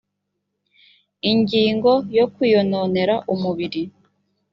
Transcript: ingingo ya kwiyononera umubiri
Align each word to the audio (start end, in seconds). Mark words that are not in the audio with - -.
ingingo 1.31 1.91
ya 2.15 2.25
kwiyononera 2.33 3.15
umubiri 3.33 3.81